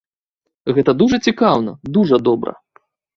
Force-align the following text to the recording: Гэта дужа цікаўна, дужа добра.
Гэта 0.77 0.95
дужа 1.01 1.19
цікаўна, 1.31 1.73
дужа 1.99 2.19
добра. 2.29 2.55